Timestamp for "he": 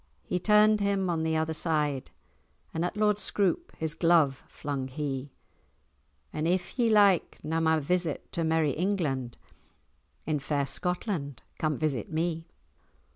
0.23-0.39, 4.87-5.29